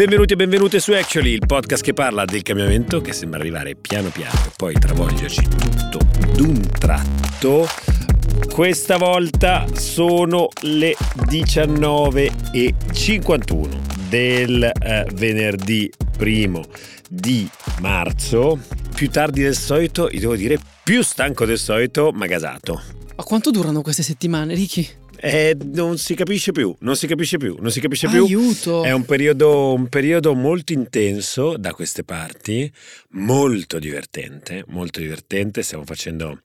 [0.00, 4.08] Benvenuti e benvenute su Actually, il podcast che parla del cambiamento che sembra arrivare piano
[4.08, 5.98] piano e poi travolgerci tutto
[6.32, 7.68] d'un tratto.
[8.50, 10.96] Questa volta sono le
[11.26, 16.62] 19.51 del eh, venerdì primo
[17.06, 17.46] di
[17.82, 18.58] marzo.
[18.94, 22.80] Più tardi del solito, io devo dire più stanco del solito, ma gasato.
[23.16, 24.99] Ma quanto durano queste settimane, Ricky?
[25.22, 28.24] Eh, non si capisce più, non si capisce più, non si capisce più.
[28.24, 28.84] Aiuto!
[28.84, 32.72] È un periodo, un periodo molto intenso da queste parti,
[33.12, 35.62] molto divertente, molto divertente.
[35.62, 36.42] Stiamo facendo,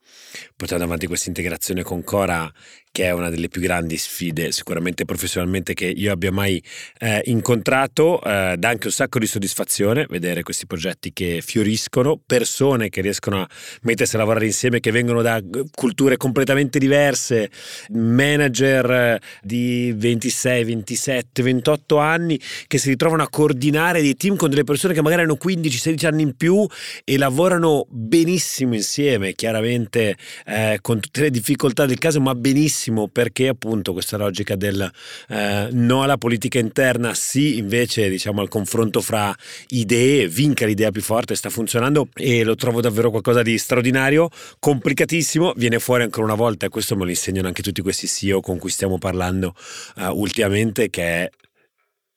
[0.55, 2.51] portando avanti questa integrazione con Cora
[2.95, 6.63] che è una delle più grandi sfide sicuramente professionalmente che io abbia mai
[6.99, 12.87] eh, incontrato, eh, dà anche un sacco di soddisfazione vedere questi progetti che fioriscono, persone
[12.87, 13.49] che riescono a
[13.81, 15.41] mettersi a lavorare insieme, che vengono da
[15.75, 17.49] culture completamente diverse,
[17.89, 24.49] manager eh, di 26, 27, 28 anni che si ritrovano a coordinare dei team con
[24.49, 26.54] delle persone che magari hanno 15, 16 anni in più
[27.03, 33.49] e lavorano benissimo insieme, chiaramente eh, con tutte le difficoltà del caso, ma benissimo perché
[33.49, 34.89] appunto questa logica del
[35.29, 39.35] eh, no alla politica interna, sì invece diciamo al confronto fra
[39.69, 45.53] idee, vinca l'idea più forte, sta funzionando e lo trovo davvero qualcosa di straordinario, complicatissimo,
[45.55, 48.57] viene fuori ancora una volta e questo me lo insegnano anche tutti questi CEO con
[48.57, 49.53] cui stiamo parlando
[49.97, 51.29] uh, ultimamente che è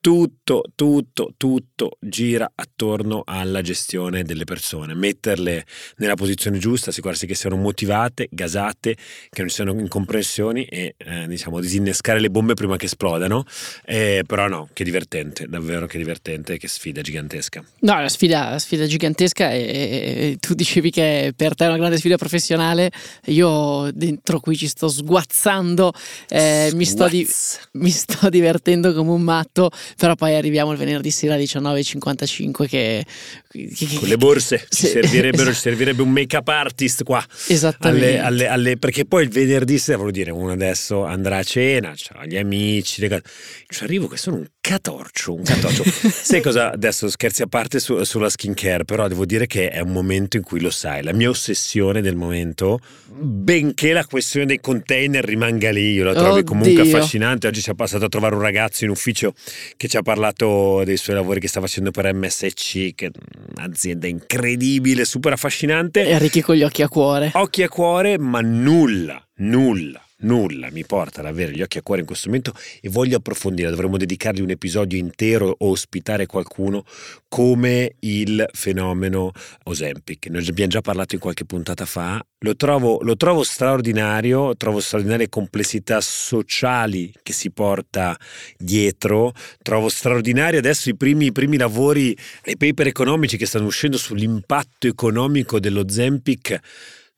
[0.00, 7.34] tutto, tutto, tutto gira attorno alla gestione delle persone, metterle nella posizione giusta, assicurarsi che
[7.34, 8.96] siano motivate, gasate,
[9.28, 13.44] che non siano incomprensioni e eh, diciamo disinnescare le bombe prima che esplodano.
[13.84, 17.64] Eh, però no, che divertente, davvero che divertente, che sfida gigantesca.
[17.80, 21.98] No, la sfida, la sfida gigantesca e, tu dicevi che per te è una grande
[21.98, 22.91] sfida professionale,
[23.26, 25.92] io dentro qui ci sto sguazzando,
[26.28, 27.28] eh, mi, sto di,
[27.72, 33.04] mi sto divertendo come un matto però poi arriviamo il venerdì sera alle 19.55 che.
[33.50, 37.25] Con le borse ci, sì, servirebbero, ci servirebbe un make up artist qua.
[37.47, 38.19] Esattamente.
[38.19, 41.94] Alle, alle, alle, perché poi il venerdì sera, voglio dire, uno adesso andrà a cena,
[42.12, 43.22] ha gli amici, le...
[43.66, 45.82] ci arrivo che sono un catorcio, un catorcio.
[46.12, 49.92] sai cosa, adesso scherzi a parte su, sulla skincare, però devo dire che è un
[49.92, 55.25] momento in cui lo sai, la mia ossessione del momento, benché la questione dei container
[55.25, 56.44] rimanga lì, io la trovo Oddio.
[56.44, 59.32] comunque affascinante, oggi ci è passato a trovare un ragazzo in ufficio
[59.78, 63.10] che ci ha parlato dei suoi lavori che sta facendo per MSC, che
[63.56, 66.06] un'azienda incredibile, super affascinante.
[66.06, 67.31] E arricchi con gli occhi a cuore.
[67.34, 72.00] Occhi a cuore, ma nulla, nulla nulla mi porta ad avere gli occhi a cuore
[72.00, 76.84] in questo momento e voglio approfondire, dovremmo dedicargli un episodio intero o ospitare qualcuno
[77.28, 79.32] come il fenomeno
[79.64, 80.26] Osempic.
[80.28, 85.28] Noi abbiamo già parlato in qualche puntata fa, lo trovo, lo trovo straordinario, trovo straordinarie
[85.28, 88.18] complessità sociali che si porta
[88.56, 93.96] dietro, trovo straordinari adesso i primi, i primi lavori, i paper economici che stanno uscendo
[93.96, 96.60] sull'impatto economico dello Zempic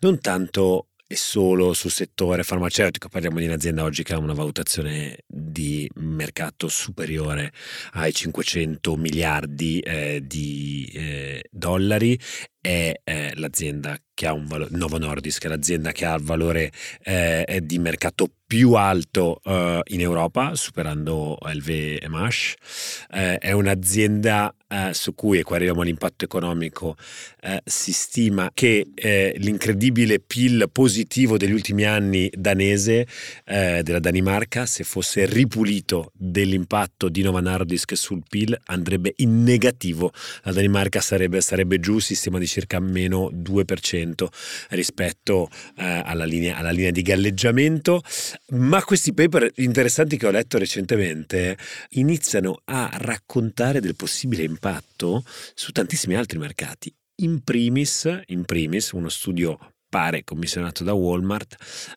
[0.00, 3.08] non tanto e solo sul settore farmaceutico.
[3.08, 7.52] Parliamo di un'azienda oggi che ha una valutazione di mercato superiore
[7.94, 12.16] ai 500 miliardi eh, di eh, dollari
[12.60, 16.70] è eh, l'azienda che ha un valore, Novo Nordisk è l'azienda che ha il valore
[17.02, 22.54] eh, di mercato più alto eh, in Europa, superando LV e Mash.
[23.12, 26.96] Eh, è un'azienda eh, su cui, e qua arriviamo all'impatto economico,
[27.40, 28.88] eh, si stima che
[29.38, 33.06] l'incredibile PIL positivo degli ultimi anni danese
[33.44, 40.12] della Danimarca, se fosse ripulito dell'impatto di Novo Nordisk sul PIL, andrebbe in negativo.
[40.42, 44.26] La Danimarca sarebbe, sarebbe giù, sistema di circa meno 2%
[44.70, 48.02] rispetto eh, alla, linea, alla linea di galleggiamento,
[48.50, 51.56] ma questi paper interessanti che ho letto recentemente
[51.90, 55.24] iniziano a raccontare del possibile impatto
[55.54, 56.92] su tantissimi altri mercati.
[57.22, 59.58] In primis, in primis, uno studio
[59.90, 61.56] pare commissionato da Walmart,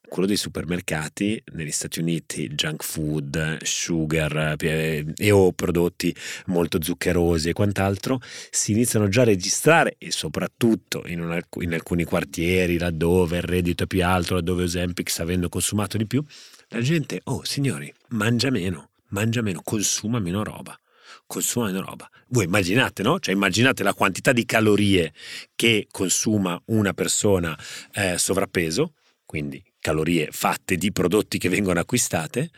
[0.09, 6.13] quello dei supermercati negli Stati Uniti, junk food, sugar eh, e o prodotti
[6.47, 8.19] molto zuccherosi e quant'altro,
[8.50, 13.83] si iniziano già a registrare e soprattutto in, un, in alcuni quartieri laddove il reddito
[13.83, 16.21] è più alto, laddove Ozempic avendo consumato di più,
[16.69, 20.75] la gente, oh signori, mangia meno, mangia meno, consuma meno roba
[21.25, 22.10] consumano roba.
[22.30, 23.19] Voi immaginate, no?
[23.19, 25.13] Cioè immaginate la quantità di calorie
[25.56, 27.57] che consuma una persona
[27.94, 28.94] eh, sovrappeso,
[29.25, 32.50] quindi calorie fatte di prodotti che vengono acquistate,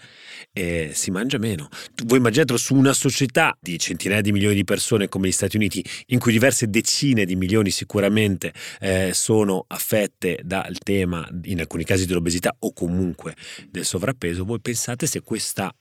[0.53, 1.69] e si mangia meno.
[2.05, 5.83] Voi immaginatelo su una società di centinaia di milioni di persone come gli Stati Uniti,
[6.07, 12.05] in cui diverse decine di milioni sicuramente eh, sono affette dal tema, in alcuni casi
[12.05, 13.35] dell'obesità o comunque
[13.69, 15.73] del sovrappeso, voi pensate se questa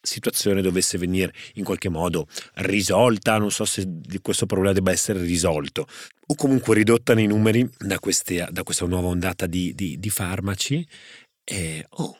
[0.00, 3.86] situazione dovesse venire in qualche modo risolta, non so se
[4.22, 5.86] questo problema debba essere risolto,
[6.26, 10.86] o comunque ridotta nei numeri da, queste, da questa nuova ondata di, di, di farmaci,
[11.44, 12.16] e, oh,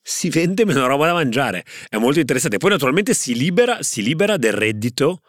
[0.00, 1.64] si vende meno roba da mangiare.
[1.88, 2.58] È molto interessante.
[2.58, 5.22] Poi naturalmente si libera, si libera del reddito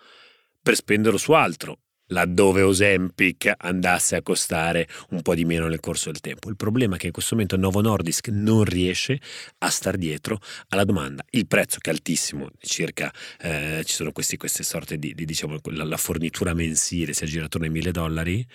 [0.61, 6.11] per spenderlo su altro laddove Osempic andasse a costare un po' di meno nel corso
[6.11, 6.49] del tempo.
[6.49, 9.19] Il problema è che in questo momento Novo Nordisk non riesce
[9.59, 11.23] a star dietro alla domanda.
[11.31, 15.59] Il prezzo che è altissimo, circa eh, ci sono questi, queste sorte di, di diciamo,
[15.71, 18.45] la, la, fornitura mensile si aggira attorno ai mille dollari,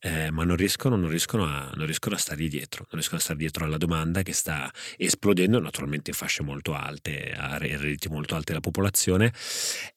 [0.00, 3.22] eh, ma non riescono, non, riescono a, non riescono a stargli dietro, non riescono a
[3.22, 8.34] stare dietro alla domanda che sta esplodendo naturalmente in fasce molto alte, a redditi molto
[8.34, 9.32] alte della popolazione.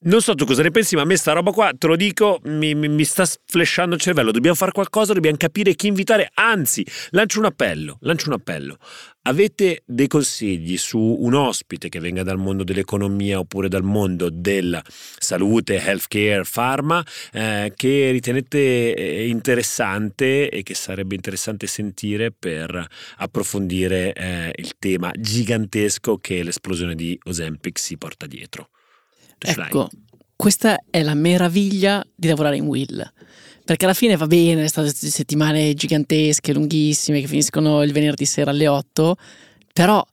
[0.01, 2.39] Non so tu cosa ne pensi, ma a me sta roba qua, te lo dico,
[2.43, 6.85] mi, mi mi sta flashando il cervello, dobbiamo fare qualcosa, dobbiamo capire chi invitare, anzi,
[7.09, 8.77] lancio un appello, lancio un appello.
[9.23, 14.83] Avete dei consigli su un ospite che venga dal mondo dell'economia oppure dal mondo della
[14.85, 22.87] salute, healthcare, pharma, eh, che ritenete eh, interessante e che sarebbe interessante sentire per
[23.17, 28.69] approfondire eh, il tema gigantesco che l'esplosione di Ozempic si porta dietro?
[29.39, 29.89] Ecco,
[30.41, 33.13] questa è la meraviglia di lavorare in Will.
[33.63, 38.49] Perché alla fine va bene, sono state settimane gigantesche, lunghissime, che finiscono il venerdì sera
[38.49, 39.17] alle 8,
[39.71, 40.03] però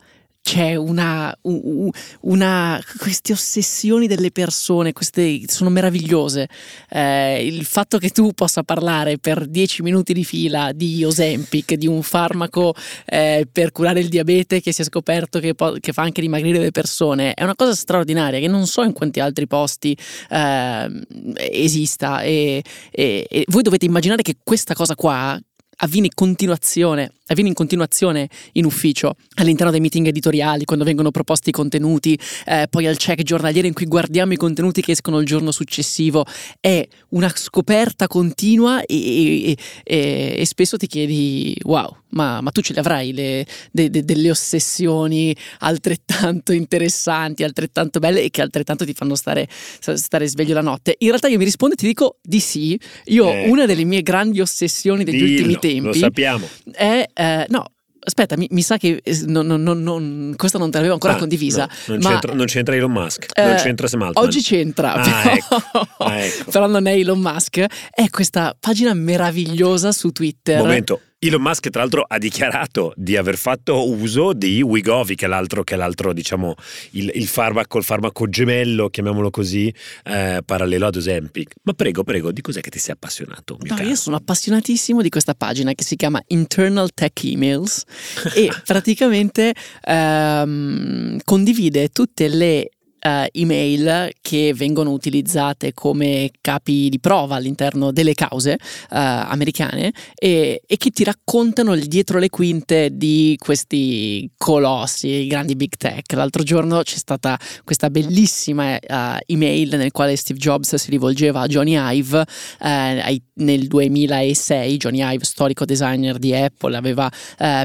[0.40, 6.48] c'è una, una, queste ossessioni delle persone, queste sono meravigliose.
[6.88, 11.86] Eh, il fatto che tu possa parlare per dieci minuti di fila di Osempic, di
[11.86, 12.74] un farmaco
[13.04, 16.58] eh, per curare il diabete che si è scoperto che, po- che, fa anche dimagrire
[16.58, 19.94] le persone, è una cosa straordinaria che non so in quanti altri posti
[20.30, 21.06] eh,
[21.50, 22.22] esista.
[22.22, 25.38] E, e, e voi dovete immaginare che questa cosa qua
[25.80, 31.50] avviene in continuazione, avviene in continuazione in ufficio, all'interno dei meeting editoriali, quando vengono proposti
[31.50, 35.26] i contenuti, eh, poi al check giornaliero in cui guardiamo i contenuti che escono il
[35.26, 36.24] giorno successivo.
[36.60, 42.60] È una scoperta continua e, e, e, e spesso ti chiedi, wow, ma, ma tu
[42.60, 48.84] ce le avrai le, de, de, delle ossessioni altrettanto interessanti, altrettanto belle e che altrettanto
[48.84, 50.94] ti fanno stare, stare sveglio la notte?
[50.98, 52.78] In realtà io mi rispondo e ti dico di sì.
[53.06, 56.48] Io eh, una delle mie grandi ossessioni degli dillo, ultimi tempi lo sappiamo.
[56.72, 60.76] è eh, no, Aspetta, mi, mi, sa che eh, non, non, non, questa non te
[60.76, 61.68] l'avevo ancora ah, condivisa.
[61.86, 64.24] No, non, ma, c'entra, non, c'entra, Elon Musk, eh, non c'entra Sam Altman.
[64.24, 66.04] Oggi c'entra, ah, però, ecco.
[66.04, 66.50] Ah, ecco.
[66.50, 67.66] però non è Elon Musk.
[67.90, 70.58] È questa pagina meravigliosa su Twitter.
[70.58, 75.28] Momento, Elon Musk, tra l'altro, ha dichiarato di aver fatto uso di Wigovi, che è
[75.28, 76.54] l'altro, che è l'altro diciamo,
[76.92, 79.72] il, il, farmaco, il farmaco gemello, chiamiamolo così,
[80.04, 81.54] eh, parallelo ad Ozempic.
[81.62, 83.58] Ma prego, prego, di cos'è che ti sei appassionato?
[83.60, 87.82] No, io sono appassionatissimo di questa pagina che si chiama Internal Tech Emails
[88.36, 92.70] e praticamente ehm, condivide tutte le
[93.08, 98.58] uh, email che vengono utilizzate come capi di prova all'interno delle cause uh,
[98.90, 105.56] americane e, e, che ti raccontano il dietro le quinte di questi colossi, i grandi
[105.56, 106.12] big tech.
[106.12, 111.46] L'altro giorno c'è stata questa bellissima uh, email nel quale Steve Jobs si rivolgeva a
[111.46, 112.24] Johnny Ive
[112.58, 114.76] ai, nel 2006.
[114.76, 117.10] Johnny Ive, storico designer di Apple, aveva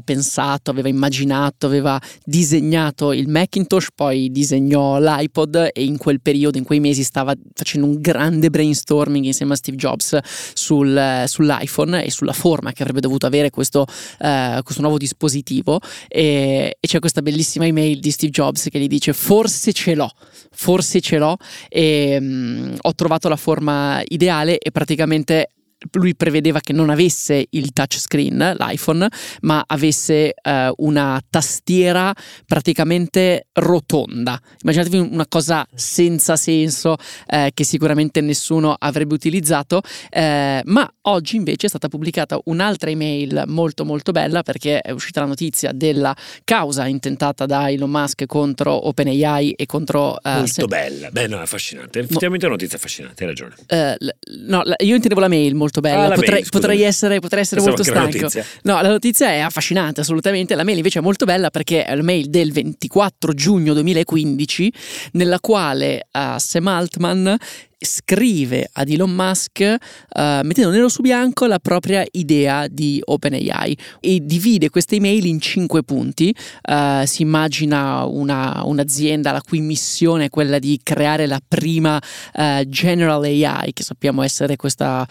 [0.04, 6.60] pensato, aveva immaginato, aveva disegnato il Macintosh, poi disegnò l'iPhone iPod e in quel periodo,
[6.60, 10.18] in quei mesi, stava facendo un grande brainstorming insieme a Steve Jobs
[10.54, 13.82] sul, sull'iPhone e sulla forma che avrebbe dovuto avere questo,
[14.20, 15.80] uh, questo nuovo dispositivo.
[16.08, 20.12] E, e, c'è questa bellissima email di Steve Jobs che gli dice: Forse ce l'ho,
[20.52, 21.38] forse ce l'ho.
[21.68, 25.50] E um, ho trovato la forma ideale e praticamente
[25.92, 29.08] lui prevedeva che non avesse il touchscreen, l'iPhone,
[29.42, 32.14] ma avesse eh, una tastiera
[32.46, 34.40] praticamente rotonda.
[34.62, 36.96] Immaginatevi una cosa senza senso
[37.28, 43.44] eh, che sicuramente nessuno avrebbe utilizzato, eh, ma oggi invece è stata pubblicata un'altra email
[43.48, 48.88] molto molto bella perché è uscita la notizia della causa intentata da Elon Musk contro
[48.88, 50.18] OpenAI e contro...
[50.24, 50.66] Uh, molto se...
[50.66, 52.52] bella, beh no, affascinante, effettivamente no.
[52.52, 53.56] è una notizia affascinante, hai ragione.
[53.68, 57.62] Uh, no, io intendevo la mail molto bella, ah, potrei, mail, potrei, essere, potrei essere
[57.62, 58.30] molto stanco.
[58.64, 62.04] No, la notizia è affascinante assolutamente, la mail invece è molto bella perché è la
[62.04, 64.74] mail del 24 giugno 2015
[65.14, 67.38] nella quale uh, Sam Altman
[67.84, 74.20] scrive ad Elon Musk uh, mettendo nero su bianco la propria idea di OpenAI e
[74.22, 76.34] divide queste email in cinque punti.
[76.68, 82.64] Uh, si immagina una, un'azienda la cui missione è quella di creare la prima uh,
[82.68, 85.08] General AI, che sappiamo essere questa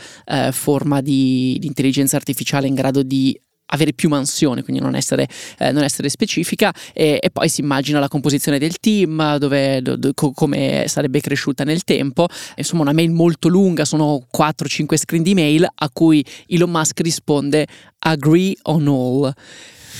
[0.52, 3.38] forma di, di intelligenza artificiale in grado di
[3.72, 7.98] avere più mansioni, quindi non essere, eh, non essere specifica, e, e, poi si immagina
[7.98, 12.26] la composizione del team, dove, do, do, come sarebbe cresciuta nel tempo.
[12.56, 17.66] Insomma, una mail molto lunga, sono 4-5 screen di mail a cui Elon Musk risponde
[17.98, 19.34] agree on all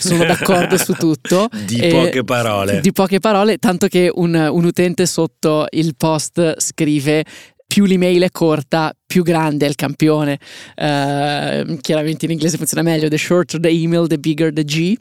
[0.02, 1.49] sono d'accordo su tutto.
[1.64, 2.81] di poche parole.
[2.81, 7.25] Di poche parole, tanto che un, un utente sotto il post scrive
[7.73, 10.38] più l'email è corta, più grande è il campione.
[10.76, 14.95] Uh, chiaramente in inglese funziona meglio: the shorter the email, the bigger the G.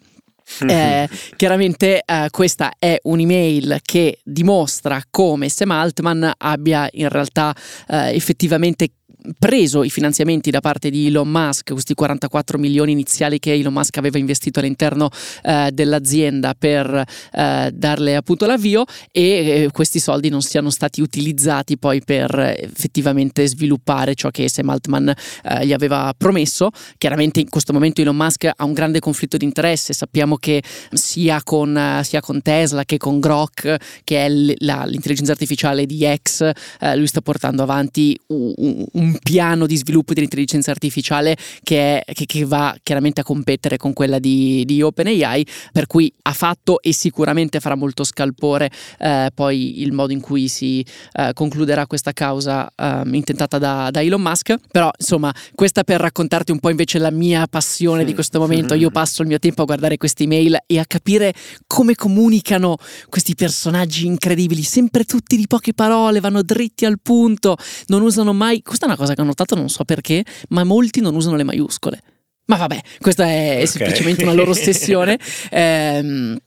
[0.68, 7.56] Eh, chiaramente eh, questa è un'email che dimostra come Sam Altman abbia in realtà
[7.88, 8.90] eh, effettivamente
[9.38, 13.98] preso i finanziamenti da parte di Elon Musk, questi 44 milioni iniziali che Elon Musk
[13.98, 15.10] aveva investito all'interno
[15.44, 21.78] eh, dell'azienda per eh, darle appunto l'avvio e eh, questi soldi non siano stati utilizzati
[21.78, 25.14] poi per effettivamente sviluppare ciò che Sam Altman
[25.44, 26.70] eh, gli aveva promesso.
[26.98, 30.64] Chiaramente in questo momento Elon Musk ha un grande conflitto di interesse, sappiamo che
[30.94, 36.08] sia con, sia con Tesla che con Grok, che è l- la, l'intelligenza artificiale di
[36.22, 36.50] X,
[36.80, 42.26] eh, lui sta portando avanti un, un piano di sviluppo dell'intelligenza artificiale che, è, che,
[42.26, 46.94] che va chiaramente a competere con quella di, di, OpenAI, per cui ha fatto e
[46.94, 52.70] sicuramente farà molto scalpore eh, poi il modo in cui si eh, concluderà questa causa
[52.76, 54.56] eh, intentata da, da, Elon Musk.
[54.72, 58.74] Però insomma, questa per raccontarti un po' invece la mia passione di questo momento.
[58.74, 61.34] Io passo il mio tempo a guardare queste email e a capire
[61.68, 62.78] come comunicano
[63.10, 68.62] questi personaggi incredibili, sempre tutti di poche parole, vanno dritti al punto, non usano mai...
[68.62, 71.44] Questa è una cosa che ho notato, non so perché, ma molti non usano le
[71.44, 72.02] maiuscole.
[72.46, 73.68] Ma vabbè, questa è okay.
[73.68, 75.18] semplicemente una loro ossessione.
[75.50, 76.38] ehm,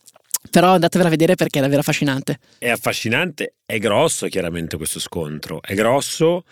[0.51, 2.39] però andatevela a vedere perché è davvero affascinante.
[2.59, 6.45] È affascinante, è grosso chiaramente questo scontro, è grosso,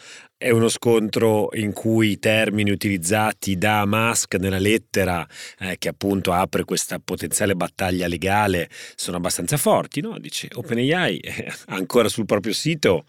[0.43, 5.25] è uno scontro in cui i termini utilizzati da Musk nella lettera,
[5.61, 10.01] eh, che appunto apre questa potenziale battaglia legale, sono abbastanza forti.
[10.01, 10.19] No?
[10.19, 11.21] Dice OpenAI
[11.69, 13.05] ancora sul proprio sito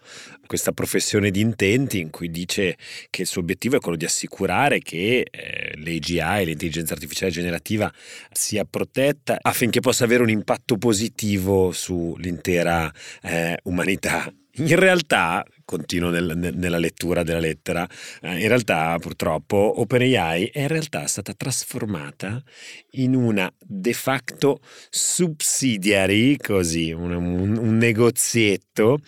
[0.46, 2.76] questa professione di intenti in cui dice
[3.10, 7.92] che il suo obiettivo è quello di assicurare che eh, l'AGI, l'intelligenza artificiale generativa,
[8.30, 14.32] sia protetta affinché possa avere un impatto positivo sull'intera eh, umanità.
[14.58, 17.88] In realtà, continuo nel, nella lettura della lettera,
[18.20, 22.42] eh, in realtà purtroppo OpenAI è in realtà stata trasformata
[22.92, 29.00] in una de facto subsidiary, così, un, un, un negozietto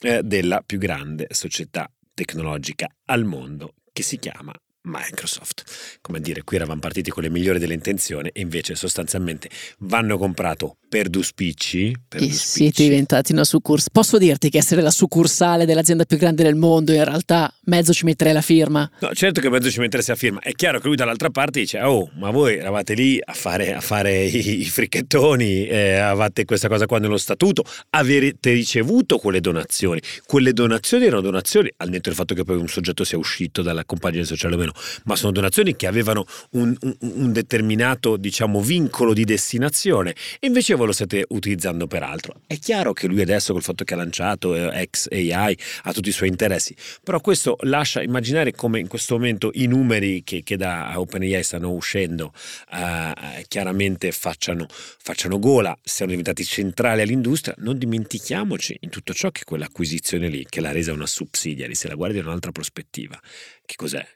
[0.00, 4.52] eh, della più grande società tecnologica al mondo che si chiama
[4.86, 5.64] Microsoft.
[6.00, 9.50] Come dire, qui eravamo partiti con le migliori delle intenzioni e invece sostanzialmente
[9.80, 11.94] vanno comprato per due spicci.
[12.08, 13.90] Per e siete diventati una succursale.
[13.92, 18.04] Posso dirti che essere la succursale dell'azienda più grande del mondo in realtà mezzo ci
[18.04, 18.88] metterei la firma?
[19.00, 20.40] No, certo che mezzo ci metteresti la firma.
[20.40, 23.80] È chiaro che lui dall'altra parte dice, oh, ma voi eravate lì a fare, a
[23.80, 30.00] fare i, i, fricchettoni, eh, avevate questa cosa qua nello statuto, avete ricevuto quelle donazioni.
[30.24, 33.84] Quelle donazioni erano donazioni, al netto del fatto che poi un soggetto sia uscito dalla
[33.84, 34.72] compagine sociale o meno,
[35.04, 40.74] ma sono donazioni che avevano un, un, un determinato, diciamo, vincolo di destinazione e invece
[40.74, 42.40] voi lo state utilizzando per altro.
[42.46, 46.12] È chiaro che lui adesso col fatto che ha lanciato eh, XAI ha tutti i
[46.12, 50.92] suoi interessi, però questo lascia immaginare come in questo momento i numeri che, che da
[50.98, 52.32] OpenAI stanno uscendo
[52.72, 57.54] eh, chiaramente facciano, facciano gola, siano diventati centrali all'industria.
[57.58, 61.94] Non dimentichiamoci in tutto ciò che quell'acquisizione lì, che l'ha resa una subsidiary, se la
[61.94, 63.18] guardi da un'altra prospettiva,
[63.64, 64.06] che cos'è?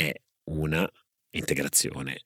[0.00, 0.14] È
[0.44, 0.88] una
[1.30, 2.20] integrazione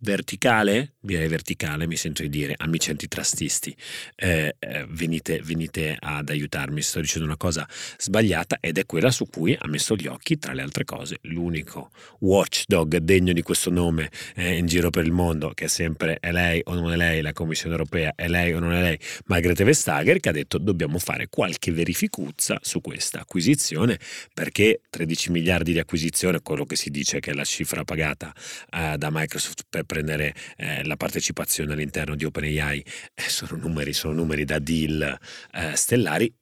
[0.00, 3.74] verticale, direi verticale, mi sento di dire, amici antitrastisti,
[4.16, 9.26] eh, eh, venite, venite, ad aiutarmi, sto dicendo una cosa sbagliata ed è quella su
[9.26, 11.90] cui ha messo gli occhi, tra le altre cose, l'unico
[12.20, 16.30] watchdog degno di questo nome eh, in giro per il mondo, che è sempre è
[16.30, 19.64] lei o non è lei, la Commissione europea, è lei o non è lei, Margrethe
[19.64, 23.98] Vestager, che ha detto dobbiamo fare qualche verificuzza su questa acquisizione,
[24.32, 28.32] perché 13 miliardi di acquisizione, quello che si dice che è la cifra pagata
[28.70, 34.12] eh, da Microsoft per prendere eh, la partecipazione all'interno di OpenAI, eh, sono, numeri, sono
[34.12, 35.18] numeri da deal
[35.52, 36.32] eh, stellari.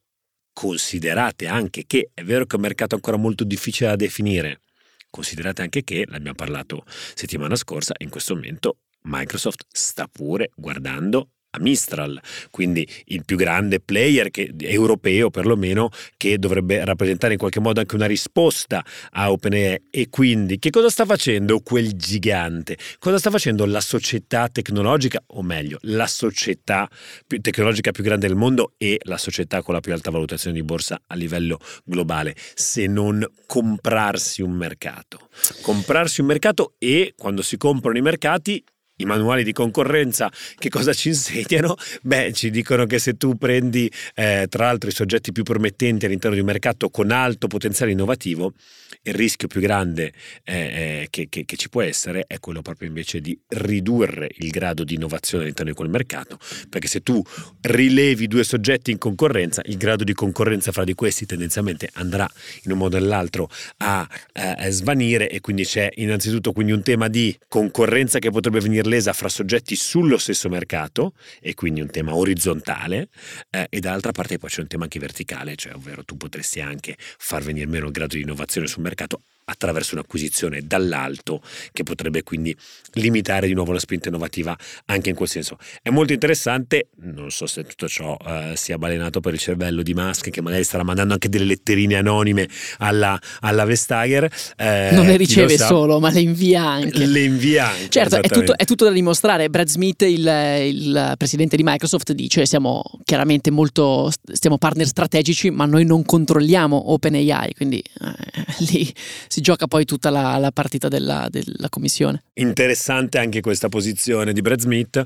[0.53, 4.63] Considerate anche che è vero che è un mercato ancora molto difficile da definire,
[5.11, 6.85] considerate anche che, l'abbiamo parlato
[7.15, 12.21] settimana scorsa, in questo momento Microsoft sta pure guardando Mistral,
[12.51, 17.95] quindi il più grande player che, europeo perlomeno che dovrebbe rappresentare in qualche modo anche
[17.95, 22.77] una risposta a OpenAI e quindi che cosa sta facendo quel gigante?
[22.99, 26.89] Cosa sta facendo la società tecnologica o meglio la società
[27.27, 30.63] più tecnologica più grande del mondo e la società con la più alta valutazione di
[30.63, 35.29] borsa a livello globale se non comprarsi un mercato?
[35.63, 38.65] Comprarsi un mercato e quando si comprano i mercati
[38.99, 41.77] I manuali di concorrenza che cosa ci insegnano?
[42.01, 46.35] Beh, ci dicono che se tu prendi eh, tra l'altro i soggetti più promettenti all'interno
[46.35, 48.55] di un mercato con alto potenziale innovativo,
[49.03, 50.13] il rischio più grande
[50.45, 54.51] eh, eh, che, che, che, ci può essere è quello proprio invece di ridurre il
[54.51, 56.39] grado di innovazione all'interno di quel mercato,
[56.69, 57.23] perché se tu
[57.61, 62.29] rilevi due soggetti in concorrenza, il grado di concorrenza fra di questi tendenzialmente andrà
[62.63, 63.49] in un modo o nell'altro
[63.79, 68.61] a, eh, a svanire e quindi c'è innanzitutto quindi un tema di concorrenza che potrebbe
[68.61, 73.09] venire lesa fra soggetti sullo stesso mercato e quindi un tema orizzontale
[73.51, 76.97] eh, e dall'altra parte poi c'è un tema anche verticale, cioè ovvero tu potresti anche
[76.99, 81.41] far venire meno il grado di innovazione sul mercato attraverso un'acquisizione dall'alto
[81.73, 82.55] che potrebbe quindi
[82.95, 85.57] limitare di nuovo la spinta innovativa anche in quel senso.
[85.83, 89.95] È molto interessante, non so se tutto ciò uh, sia balenato per il cervello di
[89.95, 92.49] Musk che magari starà mandando anche delle letterine anonime
[92.79, 94.29] alla, alla Vestager.
[94.57, 97.07] Eh, non le riceve solo, ma le invia anche.
[97.07, 97.89] Le invia anche.
[97.89, 99.49] Certo, è tutto, è tutto, da dimostrare.
[99.49, 105.67] Brad Smith, il, il, presidente di Microsoft, dice siamo chiaramente molto, stiamo partner strategici, ma
[105.67, 108.93] noi non controlliamo OpenAI, quindi eh, lì
[109.37, 112.23] si gioca poi tutta la, la partita della, della, commissione.
[112.35, 115.05] Interessante anche questa posizione di Brad Smith,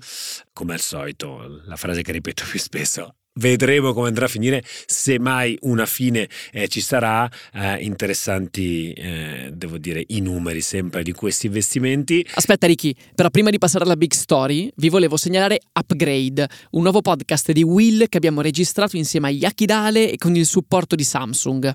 [0.52, 3.16] come al solito, la frase che ripeto più spesso.
[3.32, 7.28] Vedremo come andrà a finire, se mai una fine eh, ci sarà.
[7.52, 12.24] Eh, interessanti, eh, devo dire, i numeri sempre di questi investimenti.
[12.34, 17.00] Aspetta, Ricky, però prima di passare alla big story, vi volevo segnalare Upgrade, un nuovo
[17.00, 21.74] podcast di Will che abbiamo registrato insieme a Yakidale e con il supporto di Samsung.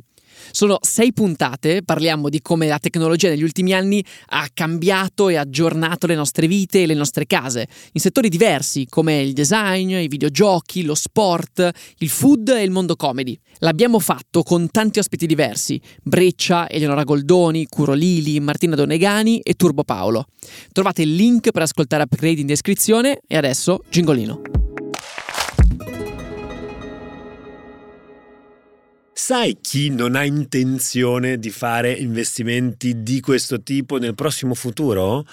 [0.52, 6.08] Sono sei puntate, parliamo di come la tecnologia negli ultimi anni ha cambiato e aggiornato
[6.08, 10.84] le nostre vite e le nostre case, in settori diversi come il design, i videogiochi,
[10.84, 13.38] lo sport, il food e il mondo comedy.
[13.60, 19.84] L'abbiamo fatto con tanti ospiti diversi, Breccia, Eleonora Goldoni, Curo Lili, Martina Donegani e Turbo
[19.84, 20.26] Paolo.
[20.72, 24.55] Trovate il link per ascoltare Upgrade in descrizione e adesso Gingolino.
[29.18, 35.26] Sai chi non ha intenzione di fare investimenti di questo tipo nel prossimo futuro?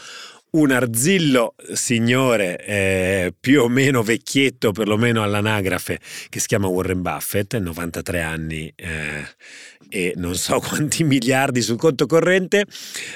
[0.53, 7.57] un arzillo signore eh, più o meno vecchietto, perlomeno all'anagrafe, che si chiama Warren Buffett,
[7.57, 9.27] 93 anni eh,
[9.92, 12.64] e non so quanti miliardi sul conto corrente,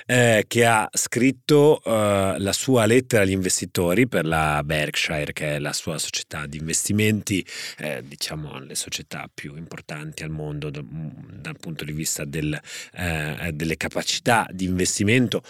[0.04, 5.58] eh, che ha scritto eh, la sua lettera agli investitori per la Berkshire, che è
[5.58, 7.44] la sua società di investimenti,
[7.78, 12.60] eh, diciamo le società più importanti al mondo dal, dal punto di vista del,
[12.92, 15.42] eh, delle capacità di investimento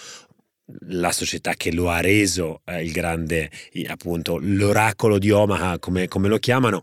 [0.89, 3.51] la società che lo ha reso eh, il grande,
[3.87, 6.83] appunto, l'oracolo di Omaha, come, come lo chiamano,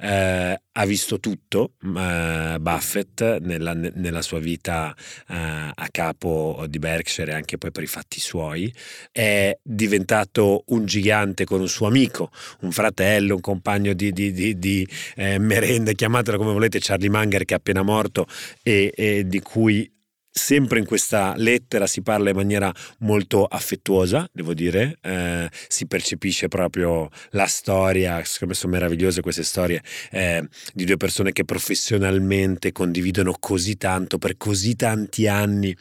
[0.00, 4.94] eh, ha visto tutto eh, Buffett nella, nella, sua vita
[5.28, 8.72] eh, a capo di Berkshire e anche poi per i fatti suoi.
[9.12, 14.58] È diventato un gigante con un suo amico, un fratello, un compagno di, di, di,
[14.58, 18.26] di eh, merende, chiamatelo come volete, Charlie Munger che è appena morto
[18.62, 19.90] e, e di cui
[20.32, 26.46] Sempre in questa lettera si parla in maniera molto affettuosa, devo dire, eh, si percepisce
[26.46, 32.70] proprio la storia, secondo me sono meravigliose queste storie eh, di due persone che professionalmente
[32.70, 35.76] condividono così tanto per così tanti anni,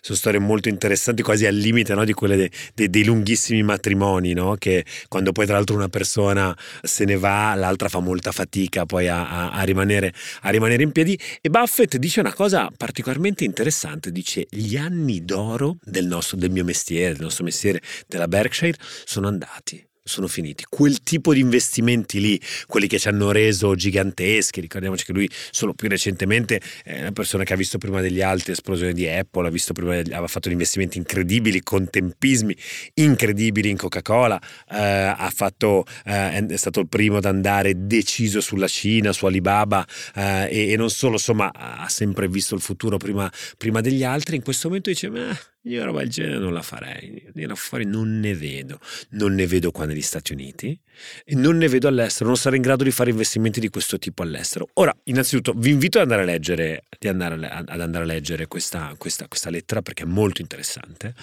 [0.00, 4.32] sono storie molto interessanti, quasi al limite no, di quelle de, de, dei lunghissimi matrimoni,
[4.32, 4.56] no?
[4.56, 9.06] che quando poi tra l'altro una persona se ne va, l'altra fa molta fatica poi
[9.06, 13.90] a, a, a, rimanere, a rimanere in piedi e Buffett dice una cosa particolarmente interessante
[13.92, 18.78] interessante, dice gli anni d'oro del, nostro, del mio mestiere, del nostro mestiere della Berkshire
[19.04, 20.64] sono andati sono finiti.
[20.68, 25.74] Quel tipo di investimenti lì, quelli che ci hanno reso giganteschi, ricordiamoci che lui solo
[25.74, 29.50] più recentemente è una persona che ha visto prima degli altri l'esplosione di Apple, ha
[29.50, 32.56] visto prima degli, aveva fatto investimenti incredibili con tempismi
[32.94, 38.68] incredibili in Coca-Cola, eh, ha fatto, eh, è stato il primo ad andare deciso sulla
[38.68, 43.30] Cina, su Alibaba eh, e, e, non solo, insomma, ha sempre visto il futuro prima,
[43.56, 44.36] prima degli altri.
[44.36, 47.84] In questo momento dice, ma io roba del genere non la farei, di là fuori
[47.84, 50.78] non ne vedo, non ne vedo qua negli Stati Uniti
[51.24, 54.22] e non ne vedo all'estero, non sarei in grado di fare investimenti di questo tipo
[54.22, 54.68] all'estero.
[54.74, 59.28] Ora, innanzitutto vi invito ad andare a leggere, andare, ad andare a leggere questa, questa,
[59.28, 61.14] questa lettera perché è molto interessante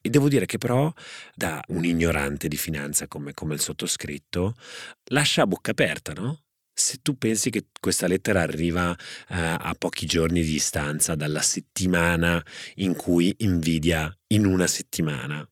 [0.00, 0.92] e devo dire che però
[1.34, 4.54] da un ignorante di finanza come, come il sottoscritto
[5.06, 6.42] lascia a bocca aperta, no?
[6.78, 12.42] Se tu pensi che questa lettera arriva eh, a pochi giorni di distanza dalla settimana
[12.76, 15.46] in cui Nvidia in una settimana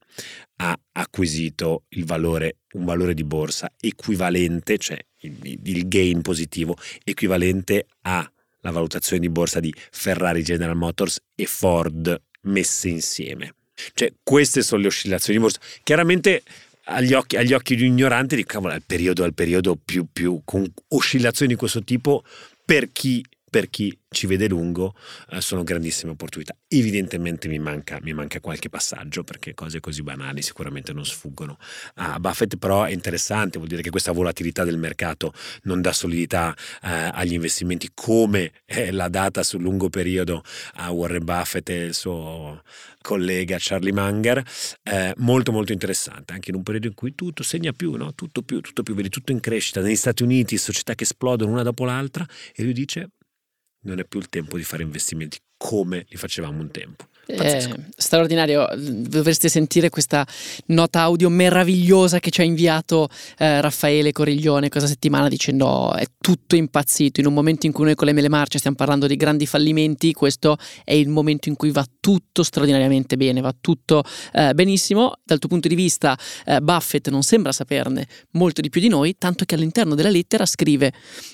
[0.58, 8.30] ha acquisito valore, un valore di borsa equivalente, cioè il, il gain positivo, equivalente alla
[8.62, 13.54] valutazione di borsa di Ferrari, General Motors e Ford messe insieme.
[13.92, 15.60] Cioè, queste sono le oscillazioni di borsa.
[15.82, 16.42] Chiaramente
[16.88, 19.76] agli occhi, agli occhi di un ignorante dico cavolo è il periodo, è il periodo
[19.82, 22.24] più, più con oscillazioni di questo tipo
[22.64, 24.94] per chi per chi ci vede lungo
[25.30, 26.54] eh, sono grandissime opportunità.
[26.68, 31.58] Evidentemente mi manca, mi manca, qualche passaggio perché cose così banali sicuramente non sfuggono
[31.94, 35.32] a Buffett, però è interessante, vuol dire che questa volatilità del mercato
[35.62, 40.42] non dà solidità eh, agli investimenti come eh, l'ha data sul lungo periodo
[40.74, 42.62] a Warren Buffett e il suo
[43.00, 44.42] collega Charlie Munger,
[44.82, 48.14] eh, molto molto interessante, anche in un periodo in cui tutto segna più, no?
[48.14, 51.62] tutto più, tutto più, vedi tutto in crescita, negli Stati Uniti società che esplodono una
[51.62, 53.10] dopo l'altra e lui dice
[53.86, 57.08] non è più il tempo di fare investimenti come li facevamo un tempo.
[57.28, 60.24] Eh, straordinario, dovreste sentire questa
[60.66, 63.08] nota audio meravigliosa che ci ha inviato
[63.38, 67.96] eh, Raffaele Coriglione questa settimana dicendo è tutto impazzito, in un momento in cui noi
[67.96, 71.72] con le mele marce stiamo parlando di grandi fallimenti, questo è il momento in cui
[71.72, 77.08] va tutto straordinariamente bene, va tutto eh, benissimo, dal tuo punto di vista eh, Buffett
[77.08, 80.92] non sembra saperne molto di più di noi, tanto che all'interno della lettera scrive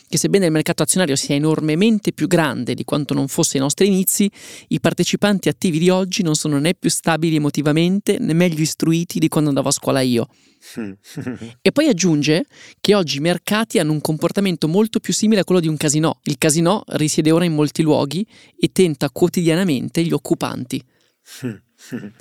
[0.08, 3.86] che sebbene il mercato azionario sia enormemente più grande di quanto non fosse ai nostri
[3.86, 4.30] inizi,
[4.68, 9.26] i partecipanti attivi di oggi non sono né più stabili emotivamente né meglio istruiti di
[9.26, 10.28] quando andavo a scuola io.
[11.60, 12.44] e poi aggiunge
[12.80, 16.20] che oggi i mercati hanno un comportamento molto più simile a quello di un casino.
[16.24, 18.24] Il casino risiede ora in molti luoghi
[18.56, 20.80] e tenta quotidianamente gli occupanti.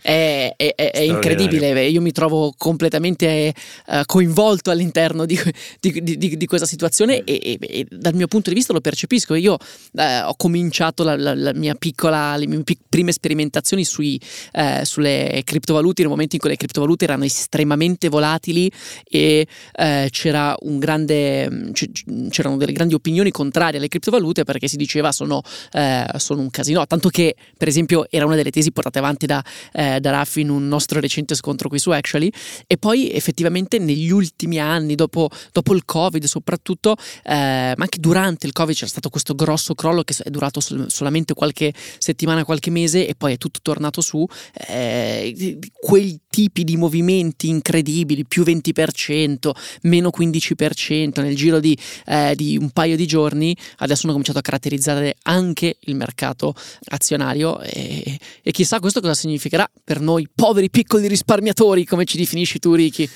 [0.01, 3.53] È, è, è incredibile, io mi trovo completamente
[3.87, 5.39] uh, coinvolto all'interno di,
[5.79, 9.35] di, di, di questa situazione e, e, e, dal mio punto di vista lo percepisco.
[9.35, 14.19] Io uh, ho cominciato la, la, la, mia piccola, le mie pic- prime sperimentazioni sui,
[14.53, 18.71] uh, sulle criptovalute nel momento in cui le criptovalute erano estremamente volatili
[19.07, 19.47] e
[20.09, 21.71] c'era un grande,
[22.29, 25.41] c'erano delle grandi opinioni contrarie alle criptovalute perché si diceva sono,
[26.17, 29.43] sono un casino, tanto che per esempio era una delle tesi portate avanti da
[29.73, 32.31] eh, da Raffi in un nostro recente scontro qui su Actually.
[32.67, 38.47] E poi effettivamente negli ultimi anni dopo, dopo il covid soprattutto eh, ma anche durante
[38.47, 42.69] il covid c'è stato questo grosso crollo che è durato sol- solamente qualche settimana qualche
[42.69, 44.25] mese e poi è tutto tornato su.
[44.67, 49.51] Eh, quei tipi di movimenti incredibili più 20%
[49.83, 54.41] meno 15% nel giro di, eh, di un paio di giorni adesso hanno cominciato a
[54.41, 56.53] caratterizzare anche il mercato
[56.85, 57.59] azionario.
[57.61, 62.59] E, e chissà questo cosa significa significherà per noi poveri piccoli risparmiatori, come ci definisci
[62.59, 63.09] tu Ricky?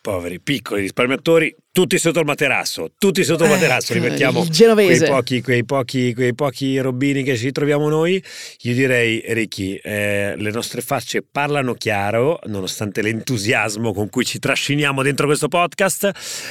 [0.00, 5.10] Poveri piccoli risparmiatori, tutti sotto il materasso, tutti sotto il eh, materasso, li mettiamo quei
[5.10, 8.22] pochi, quei, pochi, quei pochi robini che ci troviamo noi.
[8.60, 15.02] Io direi, Ricky, eh, le nostre facce parlano chiaro, nonostante l'entusiasmo con cui ci trasciniamo
[15.02, 16.10] dentro questo podcast.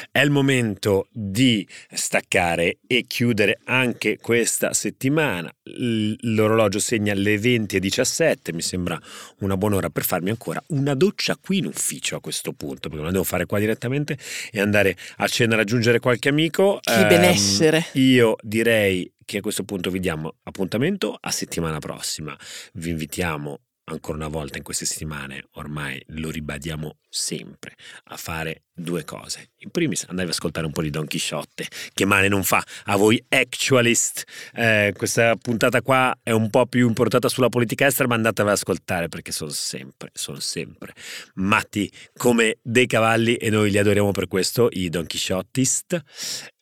[0.10, 5.54] È il momento di staccare e chiudere anche questa settimana.
[5.64, 9.00] L'orologio segna le 20.17, mi sembra
[9.42, 12.96] una buona ora per farmi ancora una doccia qui in ufficio a questo punto, perché
[12.96, 14.18] non la devo fare qua direttamente
[14.52, 16.80] e andare a cena raggiungere qualche amico.
[16.82, 17.86] Che benessere.
[17.94, 22.38] Um, io direi che a questo punto vi diamo appuntamento a settimana prossima.
[22.74, 23.60] Vi invitiamo
[23.94, 27.76] ancora una volta in queste settimane, ormai lo ribadiamo sempre,
[28.06, 29.52] a fare due cose.
[29.58, 32.96] In primis andavi ad ascoltare un po' di Don Chisciotte, che male non fa a
[32.96, 34.24] voi actualist.
[34.54, 38.56] Eh, questa puntata qua è un po' più importata sulla politica estera, ma andatevi ad
[38.56, 40.94] ascoltare perché sono sempre, sono sempre
[41.36, 46.02] matti come dei cavalli e noi li adoriamo per questo, i Don Chisciottist.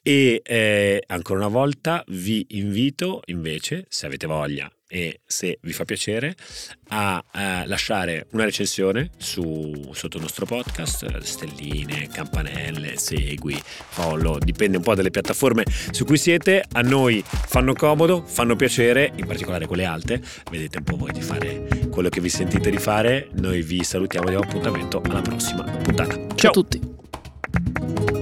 [0.01, 5.85] E eh, ancora una volta vi invito invece, se avete voglia e se vi fa
[5.85, 6.35] piacere,
[6.89, 14.77] a, a lasciare una recensione su, sotto il nostro podcast, stelline, campanelle, segui, follow, dipende
[14.77, 19.67] un po' dalle piattaforme su cui siete, a noi fanno comodo, fanno piacere, in particolare
[19.67, 23.61] quelle alte, vedete un po' voi di fare quello che vi sentite di fare, noi
[23.61, 26.15] vi salutiamo e diamo appuntamento alla prossima puntata.
[26.15, 28.18] Ciao, Ciao a tutti!